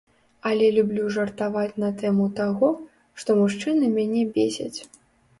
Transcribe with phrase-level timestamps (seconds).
[0.51, 2.69] Але люблю жартаваць на тэму таго,
[3.25, 4.79] што мужчыны мяне бесяць.